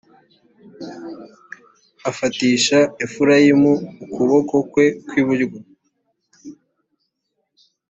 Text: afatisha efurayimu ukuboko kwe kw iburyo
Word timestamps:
afatisha 2.09 2.79
efurayimu 3.03 3.73
ukuboko 4.03 4.55
kwe 4.71 4.85
kw 5.07 5.13
iburyo 5.21 5.47